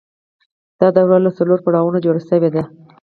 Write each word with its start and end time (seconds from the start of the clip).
دا 0.79 0.87
دوره 0.95 1.17
له 1.25 1.31
څلورو 1.37 1.63
پړاوونو 1.65 2.03
جوړه 2.05 2.21
شوې 2.29 2.49
ده 2.55 2.63